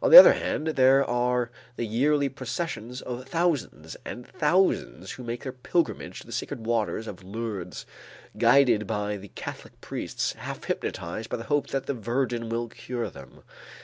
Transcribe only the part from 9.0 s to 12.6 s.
the Catholic priests, half hypnotized by the hope that the Virgin